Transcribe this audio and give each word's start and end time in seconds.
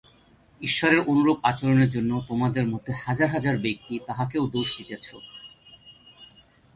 ঈশ্বরের 0.61 1.01
অনুরূপ 1.07 1.37
আচরণের 1.43 1.89
জন্য 1.89 2.11
তোমাদের 2.27 2.65
মধ্যে 2.67 2.91
হাজার 3.03 3.29
হাজার 3.29 3.55
ব্যক্তি 3.57 3.93
তাঁহাকেও 4.07 4.43
দোষ 4.47 4.67
দিতেছ। 4.77 5.07